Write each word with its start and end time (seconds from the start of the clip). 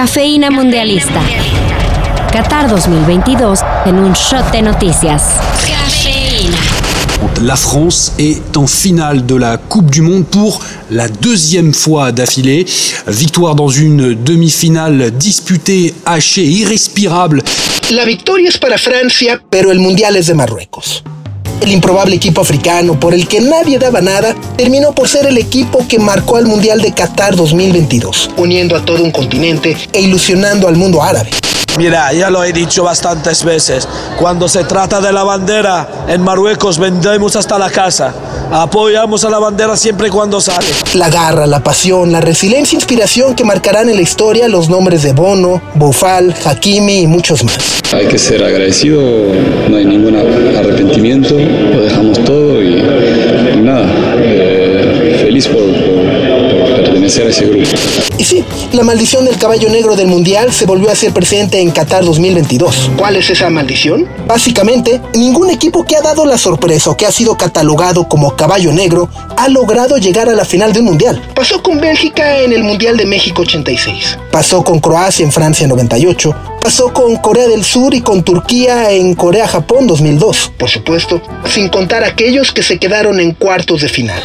Cafeína 0.00 0.48
Mundialista. 0.50 1.20
Qatar 2.32 2.70
2022 2.70 3.60
en 3.84 3.98
un 3.98 4.14
shot 4.14 4.50
de 4.50 4.62
noticias. 4.62 5.20
Cafeína. 5.66 6.56
La 7.42 7.54
France 7.54 8.12
est 8.18 8.56
en 8.56 8.66
finale 8.66 9.26
de 9.26 9.34
la 9.34 9.58
Coupe 9.58 9.90
du 9.90 10.00
Monde 10.00 10.24
pour 10.24 10.62
la 10.90 11.06
deuxième 11.06 11.74
fois 11.74 12.12
d'affilée. 12.12 12.64
Victoire 13.08 13.54
dans 13.54 13.68
une 13.68 14.14
demi-finale 14.14 15.10
disputée, 15.10 15.94
hachée, 16.06 16.46
irrespirable. 16.46 17.42
La 17.90 18.06
victoria 18.06 18.48
es 18.48 18.56
para 18.56 18.78
Francia, 18.78 19.38
pero 19.50 19.70
el 19.70 19.80
Mundial 19.80 20.16
es 20.16 20.28
de 20.28 20.32
Marruecos. 20.32 21.04
El 21.60 21.72
improbable 21.72 22.16
equipo 22.16 22.40
africano, 22.40 22.98
por 22.98 23.12
el 23.12 23.28
que 23.28 23.40
nadie 23.40 23.78
daba 23.78 24.00
nada, 24.00 24.34
terminó 24.56 24.92
por 24.92 25.08
ser 25.08 25.26
el 25.26 25.36
equipo 25.36 25.86
que 25.86 25.98
marcó 25.98 26.36
al 26.36 26.46
Mundial 26.46 26.80
de 26.80 26.92
Qatar 26.92 27.36
2022, 27.36 28.30
uniendo 28.36 28.76
a 28.76 28.84
todo 28.84 29.02
un 29.02 29.10
continente 29.10 29.76
e 29.92 30.00
ilusionando 30.00 30.68
al 30.68 30.76
mundo 30.76 31.02
árabe. 31.02 31.30
Mira, 31.76 32.12
ya 32.12 32.30
lo 32.30 32.42
he 32.42 32.52
dicho 32.52 32.82
bastantes 32.82 33.44
veces, 33.44 33.86
cuando 34.18 34.48
se 34.48 34.64
trata 34.64 35.00
de 35.00 35.12
la 35.12 35.22
bandera, 35.22 36.06
en 36.08 36.22
Marruecos 36.22 36.78
vendemos 36.78 37.36
hasta 37.36 37.58
la 37.58 37.70
casa. 37.70 38.12
Apoyamos 38.50 39.24
a 39.24 39.30
la 39.30 39.38
bandera 39.38 39.76
siempre 39.76 40.08
y 40.08 40.10
cuando 40.10 40.40
sale. 40.40 40.66
La 40.94 41.08
garra, 41.08 41.46
la 41.46 41.62
pasión, 41.62 42.10
la 42.10 42.20
resiliencia 42.20 42.76
e 42.76 42.80
inspiración 42.80 43.34
que 43.34 43.44
marcarán 43.44 43.88
en 43.88 43.96
la 43.96 44.02
historia 44.02 44.48
los 44.48 44.68
nombres 44.68 45.02
de 45.02 45.12
Bono, 45.12 45.62
Boufal, 45.74 46.34
Hakimi 46.44 47.02
y 47.02 47.06
muchos 47.06 47.44
más. 47.44 47.56
Hay 47.92 48.06
que 48.06 48.18
ser 48.18 48.42
agradecido, 48.44 49.00
no 49.68 49.76
hay 49.76 49.84
ningún 49.84 50.14
arrepentimiento, 50.14 51.36
lo 51.74 51.82
dejamos 51.82 52.22
todo 52.24 52.62
y, 52.62 52.80
nada, 53.62 53.84
eh, 54.22 55.16
feliz 55.20 55.48
por, 55.48 55.64
por 57.10 57.26
pertenecer 57.26 57.26
a 57.26 57.30
ese 57.30 57.46
grupo. 57.46 57.70
Y 58.18 58.24
sí, 58.24 58.44
la 58.72 58.82
maldición 58.82 59.24
del 59.24 59.38
caballo 59.38 59.68
negro 59.68 59.96
del 59.96 60.06
Mundial 60.06 60.52
se 60.52 60.66
volvió 60.66 60.90
a 60.90 60.94
ser 60.94 61.12
presente 61.12 61.60
en 61.60 61.70
Qatar 61.70 62.04
2022. 62.04 62.90
¿Cuál 62.96 63.16
es 63.16 63.30
esa 63.30 63.50
maldición? 63.50 64.08
Básicamente, 64.26 65.00
ningún 65.14 65.50
equipo 65.50 65.84
que 65.84 65.96
ha 65.96 66.02
dado 66.02 66.24
la 66.24 66.38
sorpresa 66.38 66.90
o 66.90 66.96
que 66.96 67.06
ha 67.06 67.12
sido 67.12 67.36
catalogado 67.36 68.08
como 68.08 68.36
caballo 68.36 68.72
negro 68.72 69.08
ha 69.36 69.48
logrado 69.48 69.96
llegar 69.96 70.28
a 70.28 70.34
la 70.34 70.44
final 70.44 70.72
de 70.72 70.80
un 70.80 70.86
Mundial. 70.90 71.22
Pasó 71.34 71.62
con 71.62 71.80
Bélgica 71.80 72.38
en 72.38 72.52
el 72.52 72.64
Mundial 72.64 72.96
de 72.96 73.06
México 73.06 73.42
86. 73.42 74.18
Pasó 74.30 74.62
con 74.64 74.80
Croacia 74.80 75.24
en 75.24 75.32
Francia 75.32 75.66
98. 75.66 76.34
Pasó 76.60 76.92
con 76.92 77.16
Corea 77.16 77.48
del 77.48 77.64
Sur 77.64 77.94
y 77.94 78.02
con 78.02 78.22
Turquía 78.22 78.90
en 78.90 79.14
Corea-Japón 79.14 79.86
2002. 79.86 80.52
Por 80.58 80.68
supuesto, 80.68 81.22
sin 81.48 81.68
contar 81.68 82.04
aquellos 82.04 82.52
que 82.52 82.62
se 82.62 82.78
quedaron 82.78 83.18
en 83.18 83.32
cuartos 83.32 83.80
de 83.80 83.88
final. 83.88 84.22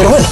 Pero 0.00 0.12
bueno, 0.12 0.26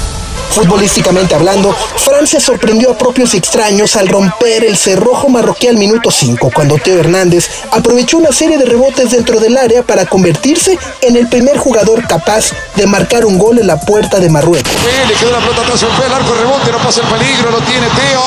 Futbolísticamente 0.48 1.34
hablando, 1.34 1.74
Francia 1.74 2.41
sorprendió 2.41 2.91
a 2.91 2.97
propios 2.97 3.34
extraños 3.34 3.97
al 3.97 4.08
romper 4.08 4.64
el 4.64 4.78
cerrojo 4.78 5.28
marroquí 5.28 5.69
al 5.69 5.77
minuto 5.77 6.10
5, 6.10 6.50
cuando 6.55 6.78
Teo 6.78 6.98
Hernández 6.98 7.50
aprovechó 7.70 8.16
una 8.16 8.33
serie 8.33 8.56
de 8.56 8.64
rebotes 8.64 9.10
dentro 9.10 9.41
del 9.41 9.58
área 9.58 9.83
para 9.83 10.06
convertirse 10.06 10.78
en 11.02 11.16
el 11.16 11.28
primer 11.28 11.58
jugador 11.58 12.06
capaz 12.08 12.52
de 12.77 12.86
marcar 12.86 13.27
un 13.27 13.36
gol 13.36 13.58
en 13.58 13.66
la 13.66 13.78
puerta 13.78 14.19
de 14.19 14.30
Marruecos. 14.30 14.72
Le 15.06 15.14
quedó 15.14 15.33
la 15.33 15.41
pelota 15.41 15.60
atrás, 15.60 15.82
el 15.82 16.12
arco 16.14 16.34
rebote, 16.34 16.72
no 16.72 16.78
pasa 16.78 17.03
el 17.03 17.08
peligro, 17.08 17.50
lo 17.50 17.58
tiene 17.58 17.86
Teo. 17.88 18.22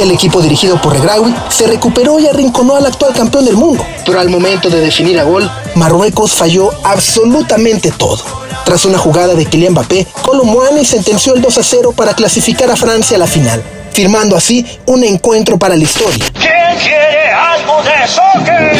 El 0.00 0.10
equipo 0.12 0.40
dirigido 0.40 0.80
por 0.80 0.94
Regraui 0.94 1.34
se 1.50 1.66
recuperó 1.66 2.18
y 2.18 2.26
arrinconó 2.26 2.76
al 2.76 2.86
actual 2.86 3.12
campeón 3.12 3.44
del 3.44 3.56
mundo. 3.56 3.86
Pero 4.06 4.18
al 4.18 4.30
momento 4.30 4.70
de 4.70 4.80
definir 4.80 5.20
a 5.20 5.24
gol, 5.24 5.48
Marruecos 5.74 6.32
falló 6.32 6.70
absolutamente 6.82 7.90
todo. 7.90 8.41
Tras 8.64 8.84
una 8.84 8.98
jugada 8.98 9.34
de 9.34 9.44
Kylian 9.44 9.72
Mbappé, 9.72 10.06
Colomboani 10.22 10.84
sentenció 10.84 11.34
el 11.34 11.42
2 11.42 11.58
a 11.58 11.62
0 11.62 11.92
para 11.96 12.14
clasificar 12.14 12.70
a 12.70 12.76
Francia 12.76 13.16
a 13.16 13.20
la 13.20 13.26
final, 13.26 13.62
firmando 13.92 14.36
así 14.36 14.64
un 14.86 15.04
encuentro 15.04 15.58
para 15.58 15.76
la 15.76 15.82
historia. 15.82 16.24
¿Quién 16.32 16.78
quiere 16.80 17.30
algo 17.32 17.82
de 17.82 18.08
soccer? 18.08 18.72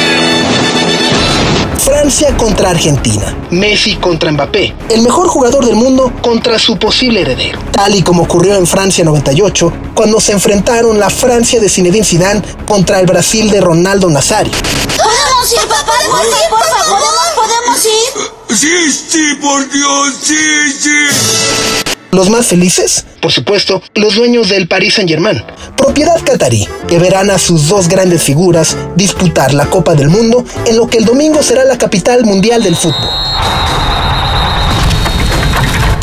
Francia 1.78 2.36
contra 2.36 2.70
Argentina, 2.70 3.36
Messi 3.50 3.96
contra 3.96 4.30
Mbappé, 4.30 4.72
el 4.88 5.02
mejor 5.02 5.26
jugador 5.26 5.66
del 5.66 5.74
mundo 5.74 6.12
contra 6.22 6.58
su 6.58 6.78
posible 6.78 7.22
heredero, 7.22 7.58
tal 7.72 7.94
y 7.96 8.02
como 8.02 8.22
ocurrió 8.22 8.54
en 8.54 8.68
Francia 8.68 9.04
98, 9.04 9.72
cuando 9.94 10.20
se 10.20 10.32
enfrentaron 10.32 11.00
la 11.00 11.10
Francia 11.10 11.60
de 11.60 11.68
Zinedine 11.68 12.04
Zidane 12.04 12.42
contra 12.66 13.00
el 13.00 13.06
Brasil 13.06 13.50
de 13.50 13.60
Ronaldo 13.60 14.08
Nazario. 14.08 14.52
¿Podemos 14.96 15.52
ir, 15.52 15.68
papá? 15.68 15.92
¿Podemos 16.08 16.26
ir, 16.26 16.50
por 16.50 16.60
favor? 16.60 17.31
Por 19.52 19.70
Dios, 19.70 20.14
sí, 20.22 20.72
sí. 20.78 21.84
Los 22.10 22.30
más 22.30 22.46
felices, 22.46 23.04
por 23.20 23.32
supuesto, 23.32 23.82
los 23.94 24.14
dueños 24.14 24.48
del 24.48 24.66
Paris 24.66 24.94
Saint-Germain, 24.94 25.42
propiedad 25.76 26.18
catarí, 26.24 26.66
que 26.88 26.98
verán 26.98 27.30
a 27.30 27.38
sus 27.38 27.68
dos 27.68 27.86
grandes 27.86 28.22
figuras 28.22 28.78
disputar 28.96 29.52
la 29.52 29.66
Copa 29.66 29.94
del 29.94 30.08
Mundo 30.08 30.44
en 30.64 30.78
lo 30.78 30.86
que 30.88 30.96
el 30.96 31.04
domingo 31.04 31.42
será 31.42 31.64
la 31.64 31.76
capital 31.76 32.24
mundial 32.24 32.62
del 32.62 32.76
fútbol. 32.76 33.10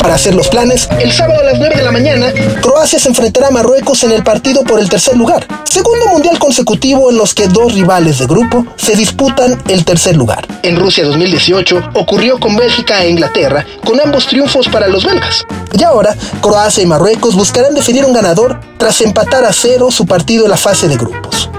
Para 0.00 0.14
hacer 0.14 0.34
los 0.34 0.48
planes, 0.48 0.88
el 0.98 1.12
sábado 1.12 1.40
a 1.40 1.44
las 1.44 1.58
9 1.58 1.76
de 1.76 1.82
la 1.82 1.92
mañana, 1.92 2.32
Croacia 2.62 2.98
se 2.98 3.10
enfrentará 3.10 3.48
a 3.48 3.50
Marruecos 3.50 4.02
en 4.02 4.12
el 4.12 4.24
partido 4.24 4.64
por 4.64 4.80
el 4.80 4.88
tercer 4.88 5.14
lugar, 5.14 5.46
segundo 5.64 6.06
mundial 6.06 6.38
consecutivo 6.38 7.10
en 7.10 7.18
los 7.18 7.34
que 7.34 7.48
dos 7.48 7.74
rivales 7.74 8.18
de 8.18 8.26
grupo 8.26 8.64
se 8.76 8.96
disputan 8.96 9.62
el 9.68 9.84
tercer 9.84 10.16
lugar. 10.16 10.46
En 10.62 10.76
Rusia 10.76 11.04
2018 11.04 11.90
ocurrió 11.94 12.40
con 12.40 12.56
Bélgica 12.56 13.04
e 13.04 13.10
Inglaterra, 13.10 13.66
con 13.84 14.00
ambos 14.00 14.26
triunfos 14.26 14.68
para 14.68 14.88
los 14.88 15.04
belgas. 15.04 15.44
Y 15.78 15.84
ahora, 15.84 16.16
Croacia 16.40 16.82
y 16.82 16.86
Marruecos 16.86 17.36
buscarán 17.36 17.74
definir 17.74 18.06
un 18.06 18.14
ganador 18.14 18.58
tras 18.78 19.02
empatar 19.02 19.44
a 19.44 19.52
cero 19.52 19.90
su 19.90 20.06
partido 20.06 20.44
en 20.44 20.50
la 20.50 20.56
fase 20.56 20.88
de 20.88 20.96
grupos. 20.96 21.50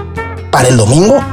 Para 0.50 0.66
el 0.66 0.76
domingo, 0.76 1.24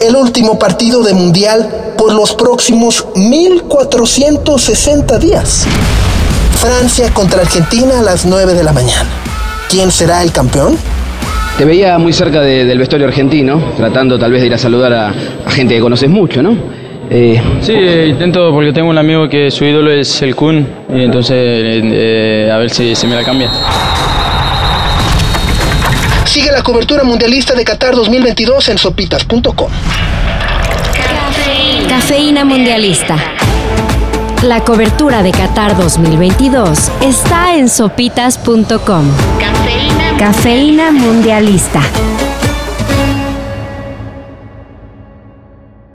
el 0.00 0.16
último 0.16 0.58
partido 0.58 1.02
de 1.02 1.14
mundial 1.14 1.94
por 1.96 2.12
los 2.12 2.34
próximos 2.34 3.06
1460 3.14 5.18
días. 5.18 5.66
Francia 6.62 7.12
contra 7.12 7.40
Argentina 7.40 7.98
a 7.98 8.02
las 8.02 8.24
9 8.24 8.54
de 8.54 8.62
la 8.62 8.72
mañana. 8.72 9.10
¿Quién 9.68 9.90
será 9.90 10.22
el 10.22 10.30
campeón? 10.30 10.78
Te 11.58 11.64
veía 11.64 11.98
muy 11.98 12.12
cerca 12.12 12.40
de, 12.40 12.64
del 12.64 12.78
vestuario 12.78 13.08
argentino, 13.08 13.72
tratando 13.76 14.16
tal 14.16 14.30
vez 14.30 14.42
de 14.42 14.46
ir 14.46 14.54
a 14.54 14.58
saludar 14.58 14.92
a, 14.92 15.08
a 15.44 15.50
gente 15.50 15.74
que 15.74 15.80
conoces 15.80 16.08
mucho, 16.08 16.40
¿no? 16.40 16.56
Eh, 17.10 17.42
sí, 17.62 17.72
eh, 17.72 18.06
intento 18.10 18.52
porque 18.52 18.72
tengo 18.72 18.88
un 18.90 18.96
amigo 18.96 19.28
que 19.28 19.50
su 19.50 19.64
ídolo 19.64 19.90
es 19.90 20.22
el 20.22 20.36
Kun, 20.36 20.64
y 20.94 21.02
entonces 21.02 21.36
eh, 21.36 22.48
a 22.52 22.56
ver 22.58 22.70
si 22.70 22.94
se 22.94 23.08
me 23.08 23.16
la 23.16 23.24
cambia. 23.24 23.50
Sigue 26.26 26.52
la 26.52 26.62
cobertura 26.62 27.02
mundialista 27.02 27.54
de 27.54 27.64
Qatar 27.64 27.96
2022 27.96 28.68
en 28.68 28.78
sopitas.com. 28.78 29.70
Cafeína 31.88 32.44
Mundialista. 32.44 33.16
La 34.42 34.64
cobertura 34.64 35.22
de 35.22 35.30
Qatar 35.30 35.76
2022 35.76 36.90
está 37.00 37.54
en 37.54 37.68
sopitas.com. 37.68 39.04
Cafeína. 39.38 40.16
Cafeína 40.18 40.90
Mundialista. 40.90 41.80